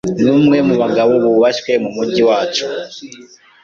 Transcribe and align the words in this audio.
numwe 0.23 0.57
mubagabo 0.67 1.13
bubashywe 1.23 1.71
mumujyi 1.83 2.21
wacu. 2.29 2.65